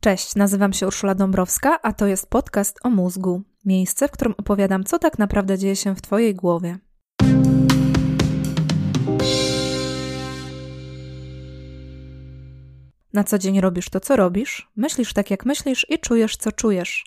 [0.00, 3.42] Cześć, nazywam się Urszula Dąbrowska, a to jest podcast o mózgu.
[3.64, 6.78] Miejsce, w którym opowiadam, co tak naprawdę dzieje się w Twojej głowie.
[13.12, 17.04] Na co dzień robisz to, co robisz, myślisz tak, jak myślisz i czujesz, co czujesz.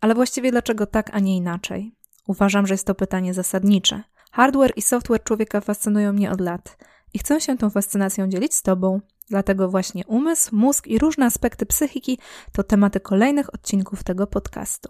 [0.00, 1.94] Ale właściwie dlaczego tak, a nie inaczej?
[2.26, 4.02] Uważam, że jest to pytanie zasadnicze.
[4.32, 6.78] Hardware i software człowieka fascynują mnie od lat
[7.14, 9.00] i chcę się tą fascynacją dzielić z Tobą.
[9.28, 12.18] Dlatego właśnie umysł, mózg i różne aspekty psychiki
[12.52, 14.88] to tematy kolejnych odcinków tego podcastu.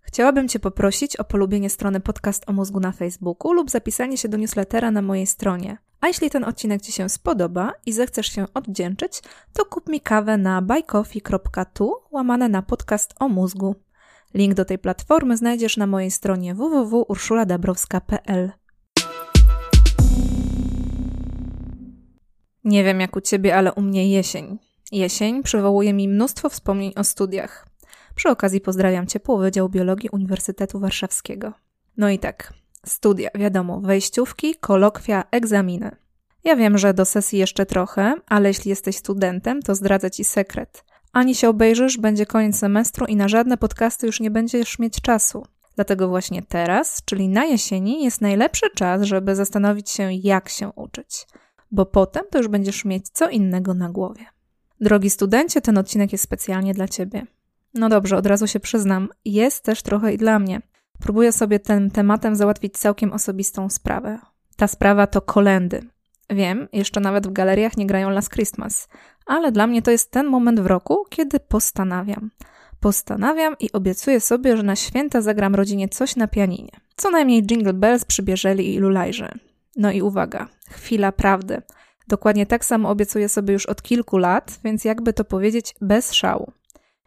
[0.00, 4.36] Chciałabym Cię poprosić o polubienie strony Podcast o Mózgu na Facebooku lub zapisanie się do
[4.36, 5.78] newslettera na mojej stronie.
[6.00, 10.36] A jeśli ten odcinek Ci się spodoba i zechcesz się odwdzięczyć, to kup mi kawę
[10.36, 13.74] na buycoffee.tu łamane na podcast o mózgu.
[14.34, 18.52] Link do tej platformy znajdziesz na mojej stronie www.urszuladabrowska.pl.
[22.66, 24.58] Nie wiem jak u ciebie, ale u mnie jesień.
[24.92, 27.66] Jesień przywołuje mi mnóstwo wspomnień o studiach.
[28.14, 31.52] Przy okazji pozdrawiam ciepło Wydział Biologii Uniwersytetu Warszawskiego.
[31.96, 32.52] No i tak,
[32.86, 35.96] studia, wiadomo, wejściówki, kolokwia, egzaminy.
[36.44, 40.84] Ja wiem, że do sesji jeszcze trochę, ale jeśli jesteś studentem, to zdradzę ci sekret.
[41.12, 45.46] Ani się obejrzysz, będzie koniec semestru i na żadne podcasty już nie będziesz mieć czasu.
[45.74, 51.26] Dlatego właśnie teraz, czyli na jesieni, jest najlepszy czas, żeby zastanowić się, jak się uczyć
[51.70, 54.26] bo potem to już będziesz mieć co innego na głowie.
[54.80, 57.26] Drogi studencie, ten odcinek jest specjalnie dla Ciebie.
[57.74, 60.60] No dobrze, od razu się przyznam, jest też trochę i dla mnie.
[61.00, 64.18] Próbuję sobie tym tematem załatwić całkiem osobistą sprawę.
[64.56, 65.82] Ta sprawa to kolendy.
[66.30, 68.88] Wiem, jeszcze nawet w galeriach nie grają Last Christmas,
[69.26, 72.30] ale dla mnie to jest ten moment w roku, kiedy postanawiam.
[72.80, 76.70] Postanawiam i obiecuję sobie, że na święta zagram rodzinie coś na pianinie.
[76.96, 79.32] Co najmniej Jingle Bells przybierzeli i Lulajże.
[79.76, 81.62] No i uwaga, chwila prawdy.
[82.08, 86.52] Dokładnie tak samo obiecuję sobie już od kilku lat, więc jakby to powiedzieć, bez szału.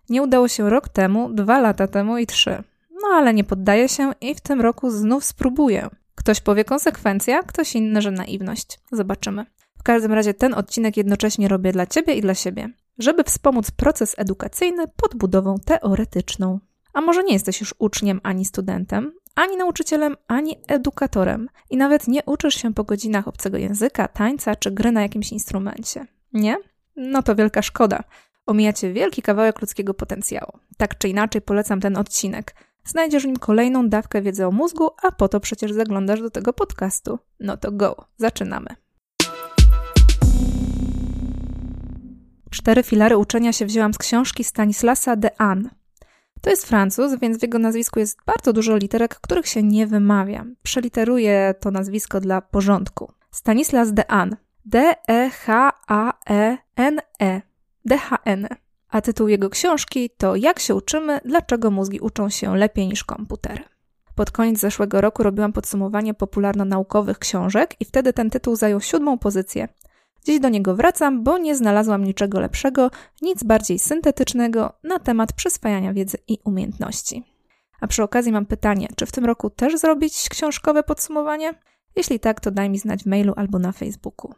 [0.09, 2.63] Nie udało się rok temu, dwa lata temu i trzy.
[2.91, 5.89] No ale nie poddaję się i w tym roku znów spróbuję.
[6.15, 8.79] Ktoś powie konsekwencja, ktoś inny, że naiwność.
[8.91, 9.45] Zobaczymy.
[9.79, 14.15] W każdym razie ten odcinek jednocześnie robię dla Ciebie i dla siebie, żeby wspomóc proces
[14.17, 16.59] edukacyjny podbudową teoretyczną.
[16.93, 22.23] A może nie jesteś już uczniem ani studentem, ani nauczycielem, ani edukatorem i nawet nie
[22.25, 26.05] uczysz się po godzinach obcego języka, tańca czy gry na jakimś instrumencie.
[26.33, 26.57] Nie?
[26.95, 28.03] No to wielka szkoda.
[28.45, 30.51] Omijacie wielki kawałek ludzkiego potencjału.
[30.77, 32.55] Tak czy inaczej polecam ten odcinek.
[32.83, 36.53] Znajdziesz w nim kolejną dawkę wiedzy o mózgu, a po to przecież zaglądasz do tego
[36.53, 37.19] podcastu.
[37.39, 38.67] No to go, zaczynamy.
[42.49, 45.78] Cztery filary uczenia się wzięłam z książki Stanislasa de Anne.
[46.41, 50.45] To jest Francuz, więc w jego nazwisku jest bardzo dużo literek, których się nie wymawia.
[50.63, 53.11] Przeliteruję to nazwisko dla porządku.
[53.31, 54.35] Stanislas de An.
[54.65, 55.01] D-E-H-A-E-N-E.
[57.85, 58.47] D-H-N.
[58.89, 63.63] A tytuł jego książki to Jak się uczymy, dlaczego mózgi uczą się lepiej niż komputery.
[64.15, 69.67] Pod koniec zeszłego roku robiłam podsumowanie popularno-naukowych książek i wtedy ten tytuł zajął siódmą pozycję.
[70.25, 72.91] Dziś do niego wracam, bo nie znalazłam niczego lepszego,
[73.21, 77.23] nic bardziej syntetycznego na temat przyswajania wiedzy i umiejętności.
[77.81, 81.53] A przy okazji mam pytanie, czy w tym roku też zrobić książkowe podsumowanie?
[81.95, 84.33] Jeśli tak, to daj mi znać w mailu albo na Facebooku.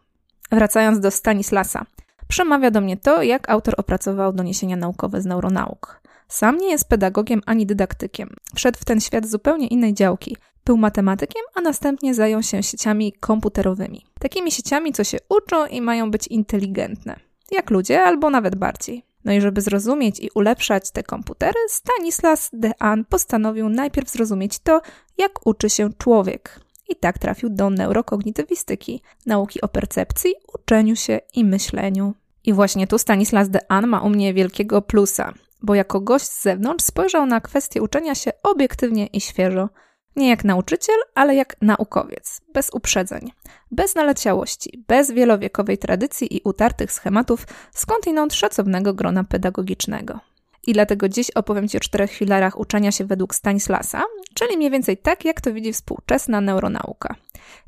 [0.52, 1.86] Wracając do Stanislasa.
[2.28, 6.02] Przemawia do mnie to, jak autor opracował doniesienia naukowe z neuronauk.
[6.32, 8.30] Sam nie jest pedagogiem ani dydaktykiem.
[8.56, 14.06] Wszedł w ten świat zupełnie innej działki– był matematykiem, a następnie zajął się sieciami komputerowymi.
[14.20, 17.20] Takimi sieciami, co się uczą i mają być inteligentne.
[17.52, 19.06] Jak ludzie, albo nawet bardziej.
[19.26, 24.82] No i żeby zrozumieć i ulepszać te komputery, Stanislas Dehaene postanowił najpierw zrozumieć to,
[25.18, 26.60] jak uczy się człowiek.
[26.90, 32.14] I tak trafił do neurokognitywistyki, nauki o percepcji, uczeniu się i myśleniu.
[32.44, 36.86] I właśnie tu Stanislas Dehaene ma u mnie wielkiego plusa, bo jako gość z zewnątrz
[36.86, 39.70] spojrzał na kwestię uczenia się obiektywnie i świeżo–
[40.16, 43.32] nie jak nauczyciel, ale jak naukowiec, bez uprzedzeń,
[43.72, 50.20] bez naleciałości, bez wielowiekowej tradycji i utartych schematów, skądinąd szacownego grona pedagogicznego.
[50.68, 54.04] I dlatego dziś opowiem Ci o czterech filarach uczenia się według Stanislasa,
[54.34, 57.16] czyli mniej więcej tak, jak to widzi współczesna neuronauka.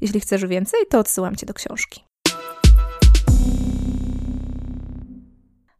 [0.01, 2.03] Jeśli chcesz więcej, to odsyłam Cię do książki.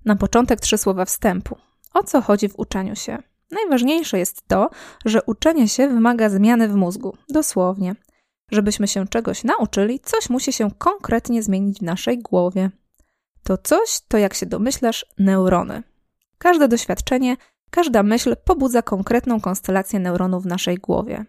[0.06, 1.58] Na początek trzy słowa wstępu.
[1.94, 3.18] O co chodzi w uczeniu się?
[3.52, 4.70] Najważniejsze jest to,
[5.06, 7.96] że uczenie się wymaga zmiany w mózgu, dosłownie.
[8.52, 12.70] Żebyśmy się czegoś nauczyli, coś musi się konkretnie zmienić w naszej głowie.
[13.44, 15.84] To coś to, jak się domyślasz, neurony.
[16.38, 17.38] Każde doświadczenie,
[17.70, 21.26] każda myśl pobudza konkretną konstelację neuronów w naszej głowie.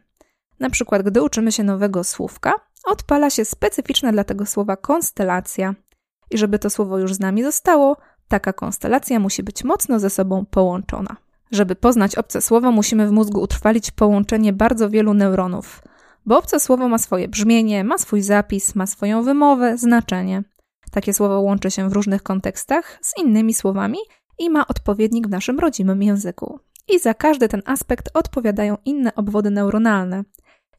[0.60, 2.52] Na przykład, gdy uczymy się nowego słówka,
[2.84, 5.74] odpala się specyficzna dla tego słowa konstelacja.
[6.30, 7.96] I żeby to słowo już z nami zostało,
[8.28, 11.16] taka konstelacja musi być mocno ze sobą połączona.
[11.50, 15.82] Żeby poznać obce słowo, musimy w mózgu utrwalić połączenie bardzo wielu neuronów,
[16.26, 20.42] bo obce słowo ma swoje brzmienie, ma swój zapis, ma swoją wymowę, znaczenie.
[20.90, 23.98] Takie słowo łączy się w różnych kontekstach z innymi słowami
[24.38, 26.60] i ma odpowiednik w naszym rodzimym języku.
[26.88, 30.24] I za każdy ten aspekt odpowiadają inne obwody neuronalne.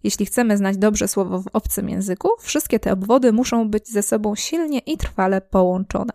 [0.03, 4.35] Jeśli chcemy znać dobrze słowo w obcym języku, wszystkie te obwody muszą być ze sobą
[4.35, 6.13] silnie i trwale połączone.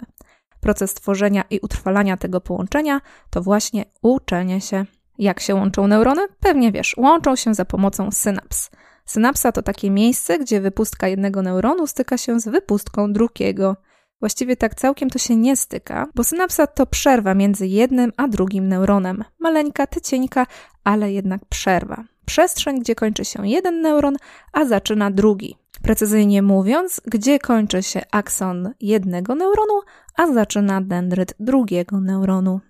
[0.61, 4.85] Proces tworzenia i utrwalania tego połączenia to właśnie uczenie się.
[5.19, 6.23] Jak się łączą neurony?
[6.41, 8.71] Pewnie wiesz, łączą się za pomocą synaps.
[9.07, 13.77] Synapsa to takie miejsce, gdzie wypustka jednego neuronu styka się z wypustką drugiego.
[14.21, 18.69] Właściwie tak całkiem to się nie styka, bo synapsa to przerwa między jednym a drugim
[18.69, 19.25] neuronem.
[19.39, 20.47] Maleńka, tycieńka,
[20.85, 22.05] ale jednak przerwa.
[22.27, 24.17] Przestrzeń, gdzie kończy się jeden neuron,
[24.53, 25.57] a zaczyna drugi.
[25.83, 29.81] Precyzyjnie mówiąc, gdzie kończy się akson jednego neuronu,
[30.17, 32.61] a zaczyna dendryt drugiego neuronu.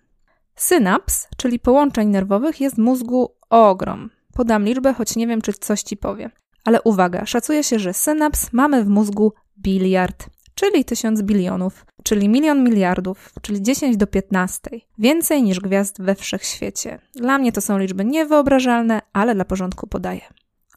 [0.56, 4.10] Synaps, czyli połączeń nerwowych, jest w mózgu ogrom.
[4.34, 6.30] Podam liczbę, choć nie wiem, czy coś ci powie.
[6.64, 10.28] Ale uwaga, szacuje się, że synaps mamy w mózgu biliard
[10.60, 14.70] czyli tysiąc bilionów, czyli milion miliardów, czyli 10 do 15.
[14.98, 16.98] Więcej niż gwiazd we wszechświecie.
[17.14, 20.20] Dla mnie to są liczby niewyobrażalne, ale dla porządku podaję.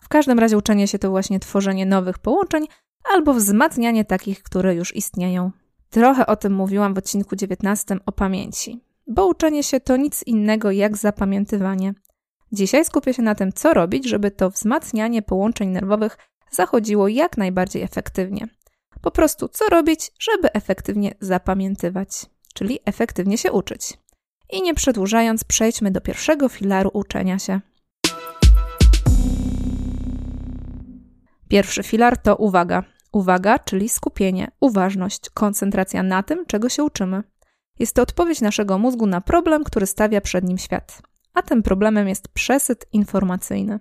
[0.04, 2.68] W każdym razie uczenie się to właśnie tworzenie nowych połączeń
[3.14, 5.52] albo wzmacnianie takich, które już istnieją.
[5.90, 10.72] Trochę o tym mówiłam w odcinku 19 o pamięci, bo uczenie się to nic innego
[10.72, 11.94] jak zapamiętywanie.
[12.52, 16.18] Dzisiaj skupię się na tym, co robić, żeby to wzmacnianie połączeń nerwowych
[16.52, 18.48] zachodziło jak najbardziej efektywnie.
[19.02, 22.10] Po prostu co robić, żeby efektywnie zapamiętywać,
[22.54, 23.98] czyli efektywnie się uczyć.
[24.50, 27.62] I nie przedłużając, przejdźmy do pierwszego filaru uczenia się.
[31.54, 32.84] Pierwszy filar to uwaga.
[33.12, 37.24] Uwaga, czyli skupienie, uważność, koncentracja na tym, czego się uczymy.
[37.80, 41.02] Jest to odpowiedź naszego mózgu na problem, który stawia przed nim świat.
[41.34, 43.80] A tym problemem jest przesyt informacyjny.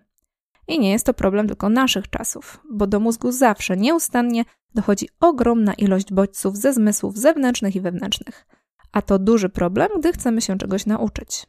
[0.69, 5.75] I nie jest to problem tylko naszych czasów, bo do mózgu zawsze nieustannie dochodzi ogromna
[5.75, 8.47] ilość bodźców ze zmysłów zewnętrznych i wewnętrznych.
[8.93, 11.47] A to duży problem, gdy chcemy się czegoś nauczyć.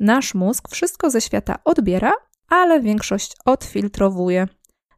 [0.00, 2.12] Nasz mózg wszystko ze świata odbiera,
[2.48, 4.48] ale większość odfiltrowuje.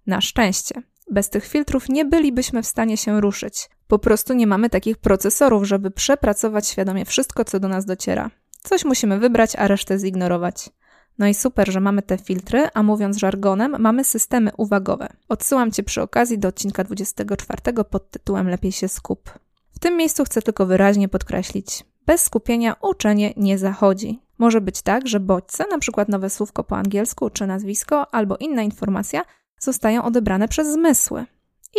[0.07, 0.83] Na szczęście.
[1.11, 3.71] Bez tych filtrów nie bylibyśmy w stanie się ruszyć.
[3.89, 8.31] Po prostu nie mamy takich procesorów, żeby przepracować świadomie wszystko, co do nas dociera.
[8.63, 10.71] Coś musimy wybrać, a resztę zignorować.
[11.19, 15.09] No i super, że mamy te filtry, a mówiąc żargonem, mamy systemy uwagowe.
[15.29, 19.39] Odsyłam Cię przy okazji do odcinka 24 pod tytułem Lepiej się skup.
[19.73, 24.23] W tym miejscu chcę tylko wyraźnie podkreślić, bez skupienia uczenie nie zachodzi.
[24.39, 26.05] Może być tak, że bodźce, np.
[26.09, 29.23] nowe słówko po angielsku czy nazwisko albo inna informacja,
[29.61, 31.27] zostają odebrane przez zmysły.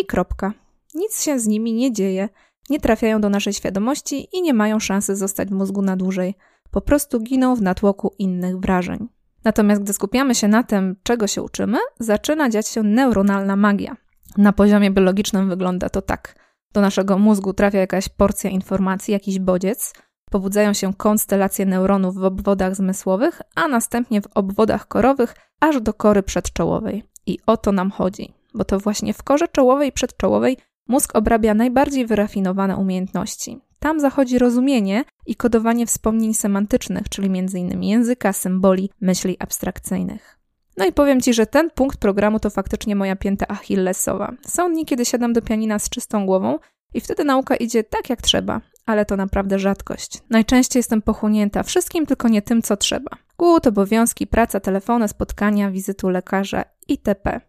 [0.01, 0.54] I kropka.
[0.95, 2.30] Nic się z nimi nie dzieje,
[2.69, 6.36] nie trafiają do naszej świadomości i nie mają szansy zostać w mózgu na dłużej.
[6.72, 9.07] Po prostu giną w natłoku innych wrażeń.
[9.44, 13.95] Natomiast gdy skupiamy się na tym, czego się uczymy, zaczyna dziać się neuronalna magia.
[14.38, 16.36] Na poziomie biologicznym wygląda to tak.
[16.74, 19.94] Do naszego mózgu trafia jakaś porcja informacji, jakiś bodziec,
[20.31, 26.24] pobudzają się konstelacje neuronów w obwodach zmysłowych, a następnie w obwodach korowych aż do kory
[26.24, 27.04] przedczołowej.
[27.25, 30.57] I o to nam chodzi, bo to właśnie w korze czołowej i przedczołowej
[30.88, 33.59] mózg obrabia najbardziej wyrafinowane umiejętności.
[33.79, 37.83] Tam zachodzi rozumienie i kodowanie wspomnień semantycznych, czyli m.in.
[37.83, 40.40] języka, symboli, myśli abstrakcyjnych.
[40.78, 44.33] No i powiem Ci, że ten punkt programu to faktycznie moja pięta achillesowa.
[44.47, 46.59] Są dni, kiedy siadam do pianina z czystą głową
[46.94, 50.21] i wtedy nauka idzie tak jak trzeba, ale to naprawdę rzadkość.
[50.30, 53.11] Najczęściej jestem pochłonięta wszystkim, tylko nie tym, co trzeba.
[53.38, 57.42] Głód, obowiązki, praca, telefony, spotkania, wizytu lekarza itp.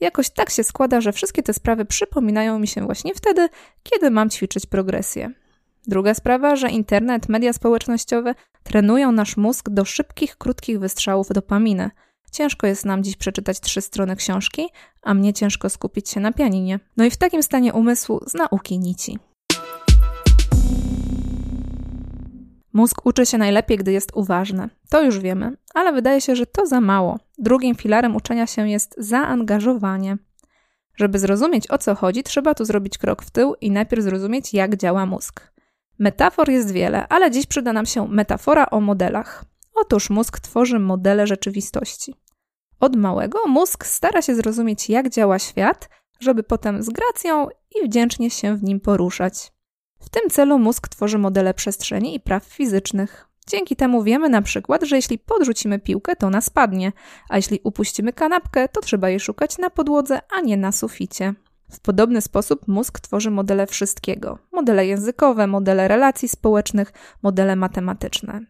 [0.00, 3.48] Jakoś tak się składa, że wszystkie te sprawy przypominają mi się właśnie wtedy,
[3.82, 5.30] kiedy mam ćwiczyć progresję.
[5.86, 11.90] Druga sprawa, że internet, media społecznościowe trenują nasz mózg do szybkich, krótkich wystrzałów dopaminy.
[12.32, 14.68] Ciężko jest nam dziś przeczytać trzy strony książki,
[15.02, 16.80] a mnie ciężko skupić się na pianinie.
[16.96, 19.18] No i w takim stanie umysłu z nauki nici.
[22.72, 24.68] Mózg uczy się najlepiej, gdy jest uważny.
[24.90, 27.18] To już wiemy, ale wydaje się, że to za mało.
[27.38, 30.18] Drugim filarem uczenia się jest zaangażowanie.
[30.96, 34.76] Żeby zrozumieć o co chodzi, trzeba tu zrobić krok w tył i najpierw zrozumieć, jak
[34.76, 35.52] działa mózg.
[35.98, 39.44] Metafor jest wiele, ale dziś przyda nam się metafora o modelach.
[39.74, 42.14] Otóż mózg tworzy modele rzeczywistości.
[42.80, 45.88] Od małego mózg stara się zrozumieć, jak działa świat,
[46.20, 49.52] żeby potem z gracją i wdzięcznie się w nim poruszać.
[50.00, 53.26] W tym celu mózg tworzy modele przestrzeni i praw fizycznych.
[53.46, 56.92] Dzięki temu wiemy na przykład, że jeśli podrzucimy piłkę, to ona spadnie,
[57.28, 61.34] a jeśli upuścimy kanapkę, to trzeba jej szukać na podłodze, a nie na suficie.
[61.70, 66.92] W podobny sposób mózg tworzy modele wszystkiego: modele językowe, modele relacji społecznych,
[67.22, 68.40] modele matematyczne.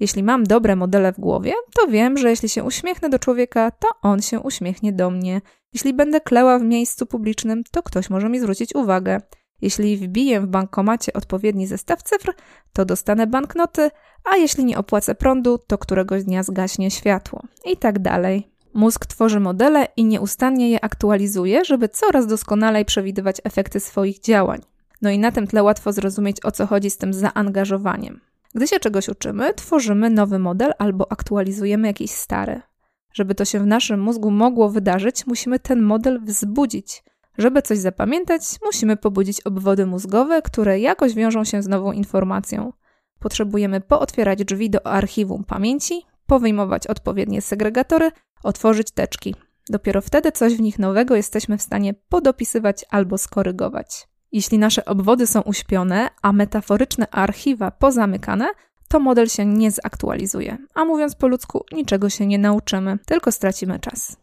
[0.00, 3.88] Jeśli mam dobre modele w głowie, to wiem, że jeśli się uśmiechnę do człowieka, to
[4.02, 5.40] on się uśmiechnie do mnie.
[5.72, 9.20] Jeśli będę kleła w miejscu publicznym, to ktoś może mi zwrócić uwagę.
[9.62, 12.34] Jeśli wbiję w bankomacie odpowiedni zestaw cyfr,
[12.72, 13.90] to dostanę banknoty,
[14.24, 17.42] a jeśli nie opłacę prądu, to któregoś dnia zgaśnie światło.
[17.64, 18.48] I tak dalej.
[18.74, 24.60] Mózg tworzy modele i nieustannie je aktualizuje, żeby coraz doskonalej przewidywać efekty swoich działań.
[25.02, 28.20] No i na tym tle łatwo zrozumieć, o co chodzi z tym zaangażowaniem.
[28.54, 32.60] Gdy się czegoś uczymy, tworzymy nowy model albo aktualizujemy jakiś stary.
[33.12, 37.02] Żeby to się w naszym mózgu mogło wydarzyć, musimy ten model wzbudzić.
[37.38, 42.72] Żeby coś zapamiętać, musimy pobudzić obwody mózgowe, które jakoś wiążą się z nową informacją.
[43.18, 48.10] Potrzebujemy pootwierać drzwi do archiwum pamięci, powyjmować odpowiednie segregatory,
[48.42, 49.34] otworzyć teczki.
[49.68, 54.08] Dopiero wtedy coś w nich nowego jesteśmy w stanie podopisywać albo skorygować.
[54.32, 58.48] Jeśli nasze obwody są uśpione, a metaforyczne archiwa pozamykane,
[58.88, 63.78] to model się nie zaktualizuje, a mówiąc po ludzku, niczego się nie nauczymy, tylko stracimy
[63.78, 64.16] czas.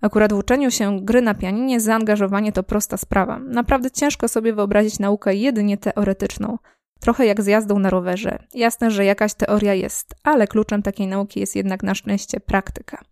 [0.00, 3.38] Akurat w uczeniu się gry na pianinie zaangażowanie to prosta sprawa.
[3.38, 6.58] Naprawdę ciężko sobie wyobrazić naukę jedynie teoretyczną.
[7.00, 8.38] Trochę jak z jazdą na rowerze.
[8.54, 13.04] Jasne, że jakaś teoria jest, ale kluczem takiej nauki jest jednak na szczęście praktyka.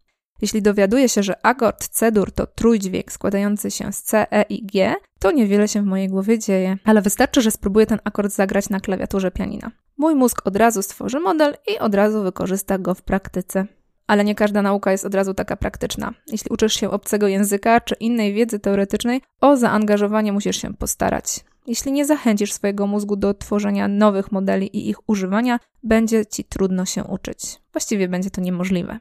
[0.42, 4.95] Jeśli dowiaduję się, że akord C-dur to trójdźwięk składający się z C, E i G,
[5.18, 8.80] to niewiele się w mojej głowie dzieje, ale wystarczy, że spróbuję ten akord zagrać na
[8.80, 9.71] klawiaturze pianina.
[9.97, 13.66] Mój mózg od razu stworzy model i od razu wykorzysta go w praktyce.
[14.09, 16.12] Ale nie każda nauka jest od razu taka praktyczna.
[16.33, 21.45] Jeśli uczysz się obcego języka czy innej wiedzy teoretycznej, o zaangażowanie musisz się postarać.
[21.67, 26.85] Jeśli nie zachęcisz swojego mózgu do tworzenia nowych modeli i ich używania, będzie ci trudno
[26.85, 27.38] się uczyć.
[27.73, 28.99] Właściwie będzie to niemożliwe.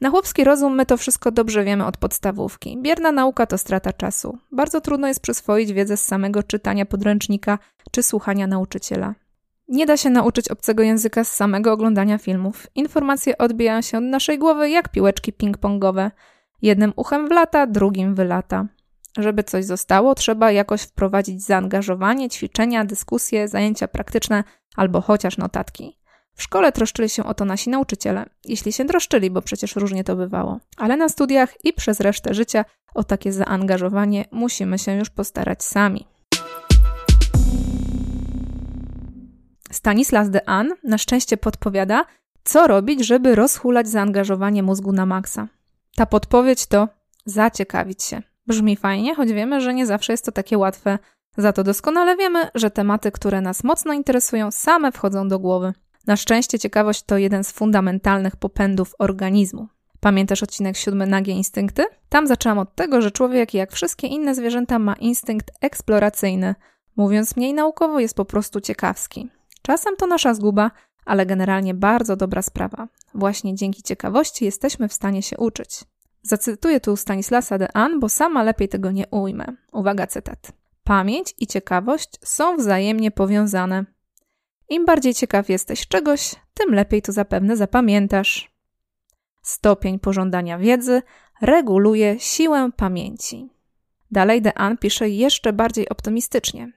[0.00, 2.78] Na chłopski rozum my to wszystko dobrze wiemy od podstawówki.
[2.82, 4.38] Bierna nauka to strata czasu.
[4.52, 7.58] Bardzo trudno jest przyswoić wiedzę z samego czytania podręcznika
[7.90, 9.14] czy słuchania nauczyciela.
[9.68, 12.66] Nie da się nauczyć obcego języka z samego oglądania filmów.
[12.74, 16.10] Informacje odbijają się od naszej głowy jak piłeczki ping-pongowe.
[16.62, 18.66] Jednym uchem wlata, drugim wylata.
[19.18, 24.44] Żeby coś zostało, trzeba jakoś wprowadzić zaangażowanie, ćwiczenia, dyskusje, zajęcia praktyczne
[24.76, 25.98] albo chociaż notatki.
[26.34, 30.16] W szkole troszczyli się o to nasi nauczyciele, jeśli się troszczyli, bo przecież różnie to
[30.16, 30.60] bywało.
[30.76, 32.64] Ale na studiach i przez resztę życia
[32.94, 36.11] o takie zaangażowanie musimy się już postarać sami.
[39.72, 42.04] Stanislas de An na szczęście podpowiada,
[42.44, 45.48] co robić, żeby rozhulać zaangażowanie mózgu na maksa.
[45.96, 46.88] Ta podpowiedź to
[47.24, 48.22] zaciekawić się.
[48.46, 50.98] Brzmi fajnie, choć wiemy, że nie zawsze jest to takie łatwe.
[51.36, 55.72] Za to doskonale wiemy, że tematy, które nas mocno interesują, same wchodzą do głowy.
[56.06, 59.68] Na szczęście ciekawość to jeden z fundamentalnych popędów organizmu.
[60.00, 61.84] Pamiętasz odcinek siódmy Nagie Instynkty?
[62.08, 66.54] Tam zaczęłam od tego, że człowiek, jak wszystkie inne zwierzęta, ma instynkt eksploracyjny.
[66.96, 69.30] Mówiąc mniej naukowo, jest po prostu ciekawski.
[69.62, 70.70] Czasem to nasza zguba,
[71.04, 72.88] ale generalnie bardzo dobra sprawa.
[73.14, 75.84] Właśnie dzięki ciekawości jesteśmy w stanie się uczyć.
[76.22, 79.46] Zacytuję tu Stanislasa de An, bo sama lepiej tego nie ujmę.
[79.72, 80.52] Uwaga, cytat.
[80.84, 83.84] Pamięć i ciekawość są wzajemnie powiązane.
[84.68, 88.52] Im bardziej ciekaw jesteś czegoś, tym lepiej to zapewne zapamiętasz.
[89.42, 91.02] Stopień pożądania wiedzy
[91.40, 93.48] reguluje siłę pamięci.
[94.10, 96.72] Dalej Dean pisze jeszcze bardziej optymistycznie.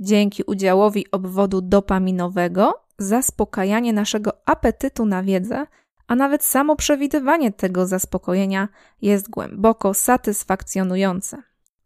[0.00, 5.66] Dzięki udziałowi obwodu dopaminowego, zaspokajanie naszego apetytu na wiedzę,
[6.06, 8.68] a nawet samo przewidywanie tego zaspokojenia
[9.02, 11.42] jest głęboko satysfakcjonujące.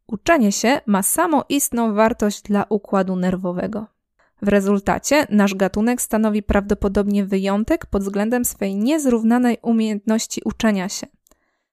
[0.07, 3.87] Uczenie się ma samoistną wartość dla układu nerwowego.
[4.43, 11.07] W rezultacie nasz gatunek stanowi prawdopodobnie wyjątek pod względem swej niezrównanej umiejętności uczenia się.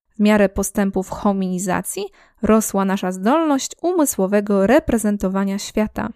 [0.10, 2.06] W miarę postępów hominizacji
[2.42, 6.10] rosła nasza zdolność umysłowego reprezentowania świata.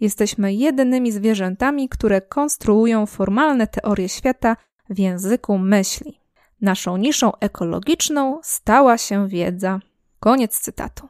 [0.00, 4.56] Jesteśmy jedynymi zwierzętami, które konstruują formalne teorie świata
[4.90, 6.20] w języku myśli.
[6.60, 9.80] Naszą niszą ekologiczną stała się wiedza.
[10.20, 11.08] Koniec cytatu.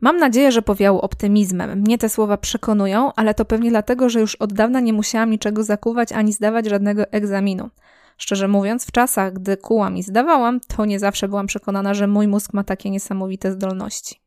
[0.00, 1.78] Mam nadzieję, że powiało optymizmem.
[1.78, 5.64] Mnie te słowa przekonują, ale to pewnie dlatego, że już od dawna nie musiałam niczego
[5.64, 7.70] zakuwać ani zdawać żadnego egzaminu.
[8.18, 12.28] Szczerze mówiąc, w czasach, gdy kułam i zdawałam, to nie zawsze byłam przekonana, że mój
[12.28, 14.20] mózg ma takie niesamowite zdolności.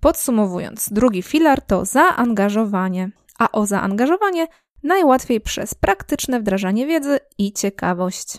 [0.00, 4.46] Podsumowując, drugi filar to zaangażowanie, a o zaangażowanie
[4.82, 8.38] najłatwiej przez praktyczne wdrażanie wiedzy i ciekawość.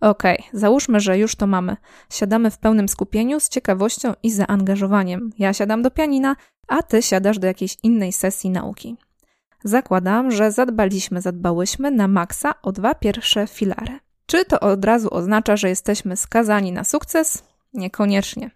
[0.00, 1.76] Okay, załóżmy, że już to mamy.
[2.10, 5.30] Siadamy w pełnym skupieniu, z ciekawością i zaangażowaniem.
[5.38, 6.36] Ja siadam do pianina,
[6.68, 8.96] a ty siadasz do jakiejś innej sesji nauki.
[9.64, 13.98] Zakładam, że zadbaliśmy, zadbałyśmy na maksa o dwa pierwsze filary.
[14.26, 17.42] Czy to od razu oznacza, że jesteśmy skazani na sukces?
[17.74, 18.50] Niekoniecznie.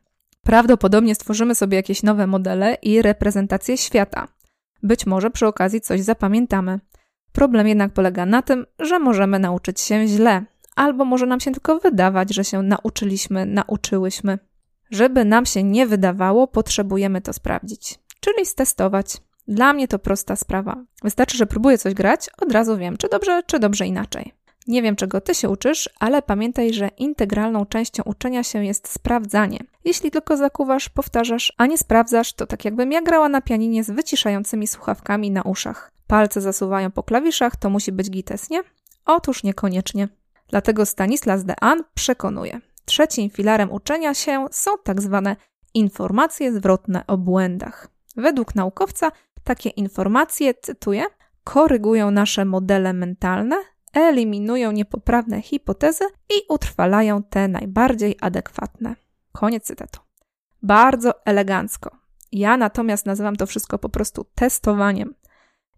[0.44, 4.28] Prawdopodobnie stworzymy sobie jakieś nowe modele i reprezentacje świata.
[4.82, 6.80] Być może przy okazji coś zapamiętamy.
[7.32, 10.44] Problem jednak polega na tym, że możemy nauczyć się źle,
[10.76, 14.38] albo może nam się tylko wydawać, że się nauczyliśmy, nauczyłyśmy.
[14.90, 19.16] Żeby nam się nie wydawało, potrzebujemy to sprawdzić, czyli stestować.
[19.48, 20.84] Dla mnie to prosta sprawa.
[21.02, 24.32] Wystarczy, że próbuję coś grać, od razu wiem, czy dobrze, czy dobrze inaczej.
[24.66, 29.58] Nie wiem, czego ty się uczysz, ale pamiętaj, że integralną częścią uczenia się jest sprawdzanie.
[29.84, 33.90] Jeśli tylko zakuwasz, powtarzasz, a nie sprawdzasz, to tak jakbym ja grała na pianinie z
[33.90, 35.92] wyciszającymi słuchawkami na uszach.
[36.06, 38.62] Palce zasuwają po klawiszach, to musi być gites, nie?
[39.06, 40.08] Otóż niekoniecznie.
[40.48, 42.60] Dlatego Stanislas de An przekonuje.
[42.84, 45.36] Trzecim filarem uczenia się są tak zwane
[45.74, 47.88] informacje zwrotne o błędach.
[48.16, 49.12] Według naukowca
[49.44, 51.04] takie informacje, cytuję,
[51.44, 53.56] korygują nasze modele mentalne,
[53.92, 58.96] eliminują niepoprawne hipotezy i utrwalają te najbardziej adekwatne.
[59.38, 60.00] Koniec cytatu.
[60.62, 61.90] Bardzo elegancko.
[62.32, 65.14] Ja natomiast nazywam to wszystko po prostu testowaniem.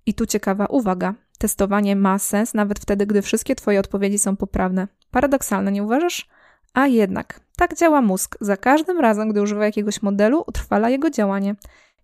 [0.07, 1.15] I tu ciekawa uwaga.
[1.39, 4.89] Testowanie ma sens nawet wtedy, gdy wszystkie Twoje odpowiedzi są poprawne.
[5.11, 6.29] Paradoksalne, nie uważasz?
[6.75, 8.37] A jednak, tak działa mózg.
[8.41, 11.55] Za każdym razem, gdy używa jakiegoś modelu, utrwala jego działanie.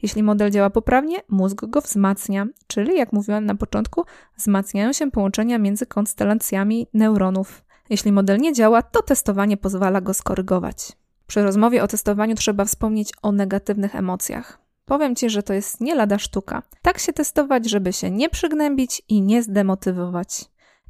[0.02, 4.04] Jeśli model działa poprawnie, mózg go wzmacnia, czyli jak mówiłam na początku,
[4.37, 7.64] wzmacniają się połączenia między konstelacjami neuronów.
[7.90, 11.01] Jeśli model nie działa, to testowanie pozwala go skorygować.
[11.33, 14.59] Przy rozmowie o testowaniu trzeba wspomnieć o negatywnych emocjach.
[14.85, 16.62] Powiem Ci, że to jest nie lada sztuka.
[16.83, 20.45] Tak się testować, żeby się nie przygnębić i nie zdemotywować.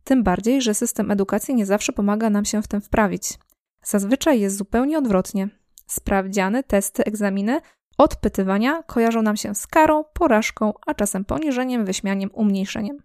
[0.04, 3.38] Tym bardziej, że system edukacji nie zawsze pomaga nam się w tym wprawić.
[3.82, 5.48] Zazwyczaj jest zupełnie odwrotnie.
[5.86, 7.60] Sprawdziany, testy, egzaminy
[7.98, 12.98] Odpytywania kojarzą nam się z karą, porażką, a czasem poniżeniem, wyśmianiem, umniejszeniem.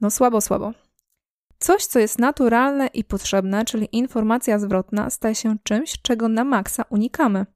[0.00, 0.72] No słabo, słabo.
[1.58, 6.84] Coś, co jest naturalne i potrzebne, czyli informacja zwrotna, staje się czymś, czego na maksa
[6.90, 7.46] unikamy.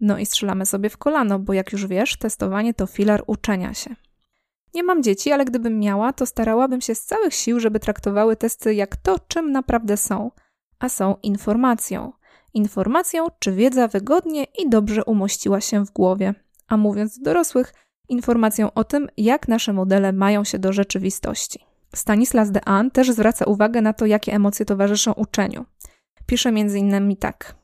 [0.00, 3.96] No i strzelamy sobie w kolano, bo jak już wiesz, testowanie to filar uczenia się.
[4.74, 8.74] Nie mam dzieci, ale gdybym miała, to starałabym się z całych sił, żeby traktowały testy
[8.74, 10.30] jak to, czym naprawdę są,
[10.78, 12.12] a są informacją–
[12.56, 16.34] informacją, czy wiedza wygodnie i dobrze umościła się w głowie,
[16.68, 17.74] a mówiąc do dorosłych,
[18.08, 21.64] informacją o tym, jak nasze modele mają się do rzeczywistości.
[21.94, 25.64] Stanislas de An też zwraca uwagę na to, jakie emocje towarzyszą uczeniu.
[26.26, 27.16] Pisze m.in.
[27.16, 27.54] tak: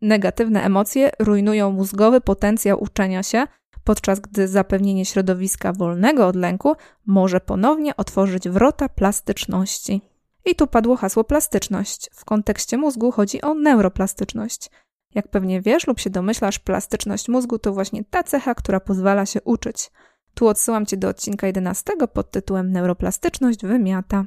[0.00, 3.46] Negatywne emocje rujnują mózgowy potencjał uczenia się,
[3.84, 10.02] podczas gdy zapewnienie środowiska wolnego od lęku może ponownie otworzyć wrota plastyczności.
[10.44, 12.10] I tu padło hasło plastyczność.
[12.14, 14.70] W kontekście mózgu chodzi o neuroplastyczność.
[15.14, 19.42] Jak pewnie wiesz lub się domyślasz, plastyczność mózgu to właśnie ta cecha, która pozwala się
[19.42, 19.90] uczyć.
[20.38, 24.24] Tu odsyłam Cię do odcinka 11 pod tytułem Neuroplastyczność wymiata.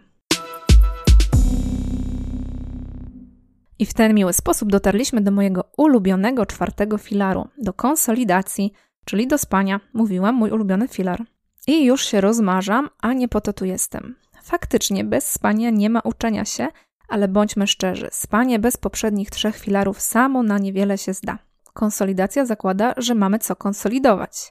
[3.80, 8.74] I w ten miły sposób dotarliśmy do mojego ulubionego czwartego filaru, do konsolidacji,
[9.06, 9.80] czyli do spania.
[9.94, 11.24] Mówiłam, mój ulubiony filar.
[11.68, 14.16] I już się rozmarzam, a nie po to tu jestem.
[14.44, 16.68] Faktycznie bez spania nie ma uczenia się,
[17.10, 21.38] ale bądźmy szczerzy, spanie bez poprzednich trzech filarów samo na niewiele się zda.
[21.74, 24.50] Konsolidacja zakłada, że mamy co konsolidować,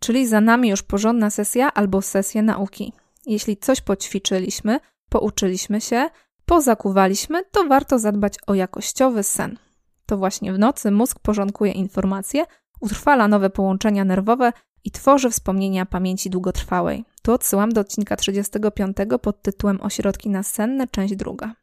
[0.00, 2.92] czyli za nami już porządna sesja albo sesja nauki.
[3.26, 6.10] Jeśli coś poćwiczyliśmy, pouczyliśmy się,
[6.46, 9.58] pozakuwaliśmy, to warto zadbać o jakościowy sen.
[10.06, 12.44] To właśnie w nocy mózg porządkuje informacje,
[12.80, 14.52] utrwala nowe połączenia nerwowe
[14.84, 17.04] i tworzy wspomnienia pamięci długotrwałej.
[17.22, 21.54] Tu odsyłam do odcinka 35 pod tytułem Ośrodki nasenne, część druga.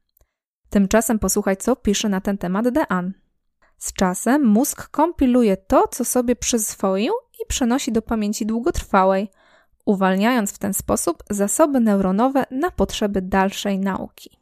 [0.70, 3.14] Tymczasem posłuchaj, co pisze na ten temat Dean.
[3.78, 9.30] Z czasem mózg kompiluje to, co sobie przyswoił i przenosi do pamięci długotrwałej,
[9.86, 14.38] uwalniając w ten sposób zasoby neuronowe na potrzeby dalszej nauki.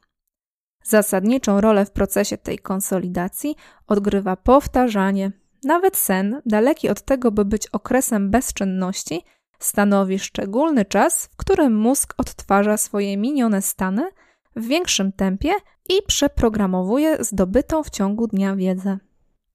[0.84, 3.56] Zasadniczą rolę w procesie tej konsolidacji
[3.88, 5.32] odgrywa powtarzanie.
[5.64, 9.22] Nawet sen, daleki od tego, by być okresem bezczynności,
[9.60, 14.10] stanowi szczególny czas, w którym mózg odtwarza swoje minione stany
[14.56, 15.52] w większym tempie
[15.90, 18.98] i przeprogramowuje zdobytą w ciągu dnia wiedzę.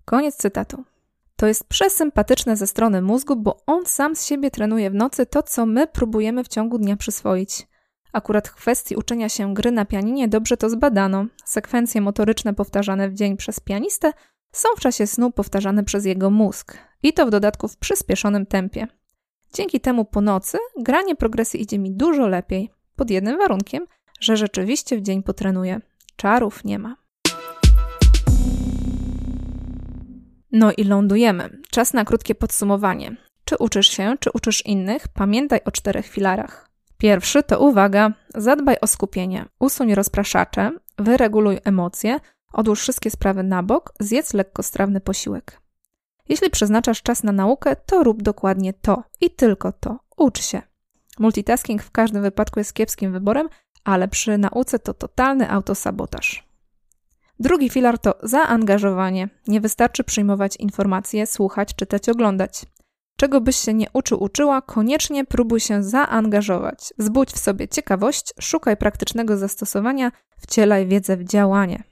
[0.04, 0.84] Koniec cytatu.
[1.40, 5.42] To jest przesympatyczne ze strony mózgu, bo on sam z siebie trenuje w nocy to,
[5.42, 7.68] co my próbujemy w ciągu dnia przyswoić.
[8.12, 11.26] Akurat w kwestii uczenia się gry na pianinie dobrze to zbadano.
[11.44, 14.12] Sekwencje motoryczne powtarzane w dzień przez pianistę
[14.52, 16.78] są w czasie snu powtarzane przez jego mózg.
[17.02, 18.86] I to w dodatku w przyspieszonym tempie.
[19.54, 23.86] Dzięki temu po nocy granie progresji idzie mi dużo lepiej, pod jednym warunkiem,
[24.20, 25.80] że rzeczywiście w dzień potrenuję.
[26.16, 26.99] Czarów nie ma.
[30.52, 31.58] No i lądujemy.
[31.70, 33.16] Czas na krótkie podsumowanie.
[33.44, 35.08] Czy uczysz się, czy uczysz innych?
[35.08, 36.70] Pamiętaj o czterech filarach.
[36.98, 42.20] Pierwszy to uwaga, zadbaj o skupienie, usuń rozpraszacze, wyreguluj emocje,
[42.52, 45.60] odłóż wszystkie sprawy na bok, zjedz lekkostrawny posiłek.
[46.28, 49.98] Jeśli przeznaczasz czas na naukę, to rób dokładnie to i tylko to.
[50.16, 50.62] Ucz się.
[51.18, 53.48] Multitasking w każdym wypadku jest kiepskim wyborem,
[53.84, 56.49] ale przy nauce to totalny autosabotaż.
[57.40, 59.28] Drugi filar to zaangażowanie.
[59.48, 62.62] Nie wystarczy przyjmować informacje, słuchać, czytać, oglądać.
[63.16, 66.94] Czego byś się nie uczył, uczyła, koniecznie próbuj się zaangażować.
[66.98, 71.82] Zbudź w sobie ciekawość, szukaj praktycznego zastosowania, wcielaj wiedzę w działanie.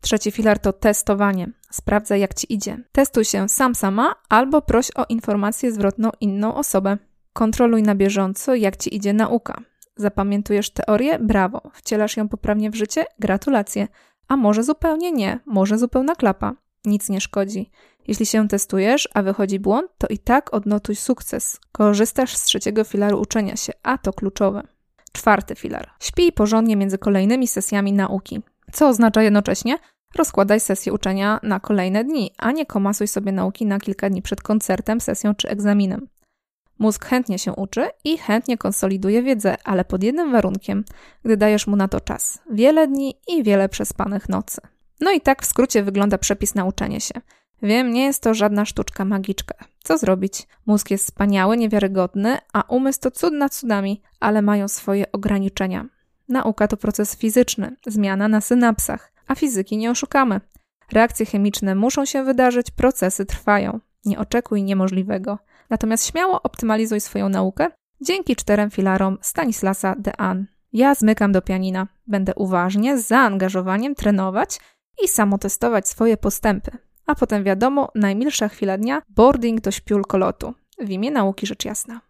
[0.00, 1.50] Trzeci filar to testowanie.
[1.70, 2.78] Sprawdzaj, jak ci idzie.
[2.92, 6.98] Testuj się sam sama albo proś o informację zwrotną inną osobę.
[7.32, 9.60] Kontroluj na bieżąco, jak ci idzie nauka.
[9.96, 11.18] Zapamiętujesz teorię?
[11.18, 11.60] Brawo.
[11.72, 13.04] Wcielasz ją poprawnie w życie?
[13.18, 13.88] Gratulacje.
[14.28, 16.54] A może zupełnie nie, może zupełna klapa.
[16.84, 17.70] Nic nie szkodzi.
[18.08, 21.60] Jeśli się testujesz, a wychodzi błąd, to i tak odnotuj sukces.
[21.72, 24.62] Korzystasz z trzeciego filaru uczenia się, a to kluczowe.
[25.12, 25.90] Czwarty filar.
[26.00, 28.42] Śpij porządnie między kolejnymi sesjami nauki.
[28.72, 29.78] Co oznacza jednocześnie?
[30.14, 34.42] Rozkładaj sesję uczenia na kolejne dni, a nie komasuj sobie nauki na kilka dni przed
[34.42, 36.08] koncertem, sesją czy egzaminem.
[36.78, 40.84] Mózg chętnie się uczy i chętnie konsoliduje wiedzę, ale pod jednym warunkiem,
[41.24, 44.60] gdy dajesz mu na to czas wiele dni i wiele przespanych nocy.
[45.00, 47.14] No i tak w skrócie wygląda przepis na uczenie się.
[47.62, 49.54] Wiem, nie jest to żadna sztuczka magiczka.
[49.84, 50.46] Co zrobić?
[50.66, 55.86] Mózg jest wspaniały, niewiarygodny, a umysł to cud nad cudami, ale mają swoje ograniczenia.
[56.28, 60.40] Nauka to proces fizyczny, zmiana na synapsach, a fizyki nie oszukamy.
[60.92, 63.80] Reakcje chemiczne muszą się wydarzyć, procesy trwają.
[64.04, 65.38] Nie oczekuj niemożliwego.
[65.70, 70.46] Natomiast śmiało optymalizuj swoją naukę dzięki czterem filarom Stanislasa Dean.
[70.72, 71.86] Ja zmykam do pianina.
[72.06, 74.60] Będę uważnie, z zaangażowaniem trenować
[75.04, 76.70] i samotestować swoje postępy.
[77.06, 80.54] A potem wiadomo, najmilsza chwila dnia boarding do śpiul lotu.
[80.78, 82.00] W imię nauki rzecz jasna.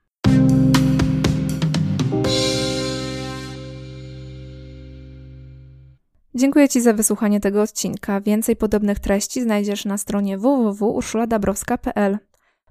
[6.37, 8.21] Dziękuję Ci za wysłuchanie tego odcinka.
[8.21, 12.19] Więcej podobnych treści znajdziesz na stronie www.urszuladabrowska.pl.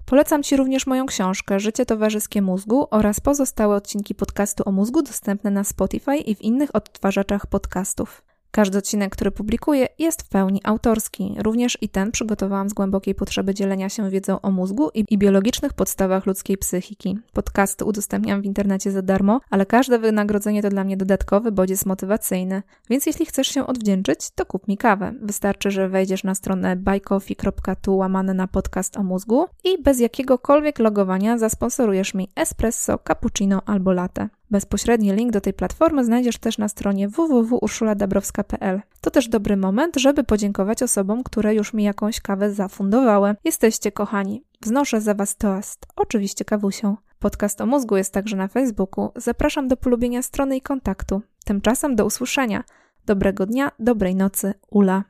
[0.06, 5.50] Polecam Ci również moją książkę Życie towarzyskie mózgu oraz pozostałe odcinki podcastu o mózgu dostępne
[5.50, 8.24] na Spotify i w innych odtwarzaczach podcastów.
[8.54, 11.34] Każdy odcinek, który publikuję, jest w pełni autorski.
[11.38, 15.72] Również i ten przygotowałam z głębokiej potrzeby dzielenia się wiedzą o mózgu i, i biologicznych
[15.72, 17.18] podstawach ludzkiej psychiki.
[17.32, 22.62] Podcasty udostępniam w internecie za darmo, ale każde wynagrodzenie to dla mnie dodatkowy bodziec motywacyjny.
[22.90, 25.14] Więc jeśli chcesz się odwdzięczyć, to kup mi kawę.
[25.22, 31.38] Wystarczy, że wejdziesz na stronę buycoffee.tu łamane na podcast o mózgu i bez jakiegokolwiek logowania
[31.38, 34.28] zasponsorujesz mi espresso, cappuccino albo latte.
[34.50, 38.80] Bezpośredni link do tej platformy znajdziesz też na stronie www.urszuladabrowska.pl.
[39.00, 43.34] To też dobry moment, żeby podziękować osobom, które już mi jakąś kawę zafundowały.
[43.44, 44.44] Jesteście kochani.
[44.60, 45.86] Wznoszę za Was toast.
[45.96, 46.96] Oczywiście kawusią.
[47.18, 49.10] Podcast o mózgu jest także na Facebooku.
[49.16, 51.22] Zapraszam do polubienia strony i kontaktu.
[51.44, 52.64] Tymczasem do usłyszenia.
[53.06, 55.02] Dobrego dnia, dobrej nocy, Ula.